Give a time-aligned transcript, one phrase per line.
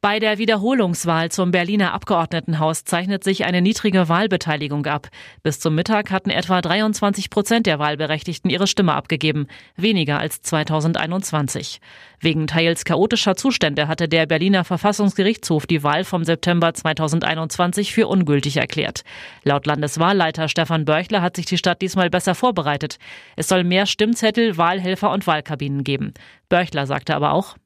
[0.00, 5.08] Bei der Wiederholungswahl zum Berliner Abgeordnetenhaus zeichnet sich eine niedrige Wahlbeteiligung ab.
[5.42, 11.80] Bis zum Mittag hatten etwa 23 Prozent der Wahlberechtigten ihre Stimme abgegeben, weniger als 2021.
[12.20, 18.56] Wegen teils chaotischer Zustände hatte der Berliner Verfassungsgerichtshof die Wahl vom September 2021 für ungültig
[18.56, 19.02] erklärt.
[19.42, 23.00] Laut Landeswahlleiter Stefan Börchler hat sich die Stadt diesmal besser vorbereitet.
[23.34, 26.14] Es soll mehr Stimmzettel, Wahlhelfer und Wahlkabinen geben.
[26.48, 27.56] Börchler sagte aber auch,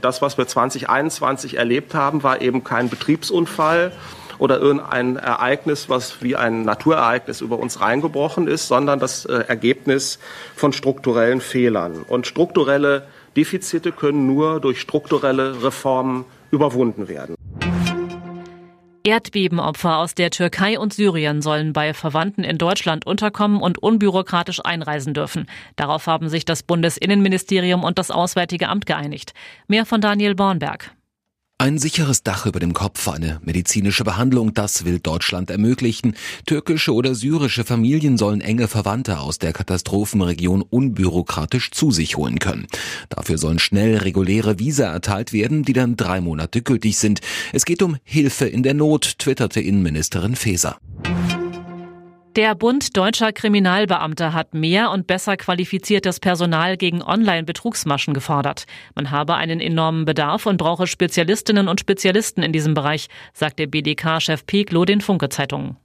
[0.00, 3.92] das, was wir 2021 erlebt haben, war eben kein Betriebsunfall
[4.38, 10.18] oder irgendein Ereignis, was wie ein Naturereignis über uns reingebrochen ist, sondern das äh, Ergebnis
[10.56, 12.02] von strukturellen Fehlern.
[12.08, 17.36] Und strukturelle Defizite können nur durch strukturelle Reformen überwunden werden.
[19.02, 25.14] Erdbebenopfer aus der Türkei und Syrien sollen bei Verwandten in Deutschland unterkommen und unbürokratisch einreisen
[25.14, 25.46] dürfen.
[25.76, 29.32] Darauf haben sich das Bundesinnenministerium und das Auswärtige Amt geeinigt.
[29.68, 30.92] Mehr von Daniel Bornberg.
[31.60, 36.16] Ein sicheres Dach über dem Kopf, eine medizinische Behandlung, das will Deutschland ermöglichen.
[36.46, 42.66] Türkische oder syrische Familien sollen enge Verwandte aus der Katastrophenregion unbürokratisch zu sich holen können.
[43.10, 47.20] Dafür sollen schnell reguläre Visa erteilt werden, die dann drei Monate gültig sind.
[47.52, 50.78] Es geht um Hilfe in der Not, twitterte Innenministerin Faeser.
[52.36, 58.66] Der Bund deutscher Kriminalbeamter hat mehr und besser qualifiziertes Personal gegen Online-Betrugsmaschen gefordert.
[58.94, 64.46] Man habe einen enormen Bedarf und brauche Spezialistinnen und Spezialisten in diesem Bereich, sagte BDK-Chef
[64.46, 65.76] Peklo den Funke-Zeitungen.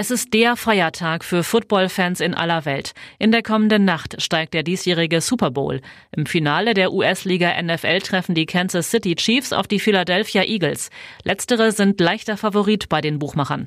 [0.00, 2.92] Es ist der Feiertag für Footballfans in aller Welt.
[3.18, 5.80] In der kommenden Nacht steigt der diesjährige Super Bowl.
[6.14, 10.90] Im Finale der US-Liga NFL treffen die Kansas City Chiefs auf die Philadelphia Eagles.
[11.24, 13.66] Letztere sind leichter Favorit bei den Buchmachern.